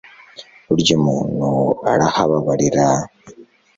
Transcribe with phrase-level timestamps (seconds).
[0.67, 1.49] burya muntu
[1.91, 2.87] arahababarira